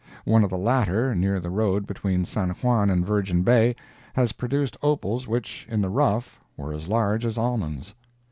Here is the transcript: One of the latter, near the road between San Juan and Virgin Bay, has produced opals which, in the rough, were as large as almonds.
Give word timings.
One 0.25 0.43
of 0.43 0.49
the 0.49 0.57
latter, 0.57 1.13
near 1.13 1.39
the 1.39 1.51
road 1.51 1.85
between 1.85 2.25
San 2.25 2.49
Juan 2.49 2.89
and 2.89 3.05
Virgin 3.05 3.43
Bay, 3.43 3.75
has 4.15 4.31
produced 4.31 4.75
opals 4.81 5.27
which, 5.27 5.67
in 5.69 5.79
the 5.79 5.89
rough, 5.89 6.39
were 6.57 6.73
as 6.73 6.87
large 6.87 7.23
as 7.23 7.37
almonds. 7.37 7.93